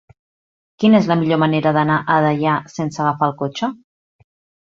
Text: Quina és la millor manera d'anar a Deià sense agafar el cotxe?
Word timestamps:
Quina 0.83 1.01
és 1.03 1.09
la 1.11 1.17
millor 1.19 1.39
manera 1.43 1.73
d'anar 1.77 1.97
a 2.13 2.15
Deià 2.27 2.55
sense 2.77 3.03
agafar 3.05 3.29
el 3.29 3.37
cotxe? 3.43 3.71